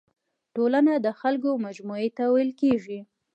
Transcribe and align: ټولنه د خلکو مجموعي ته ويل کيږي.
ټولنه 0.55 0.93
د 1.05 1.07
خلکو 1.19 1.49
مجموعي 1.65 2.09
ته 2.17 2.23
ويل 2.33 2.51
کيږي. 2.61 2.99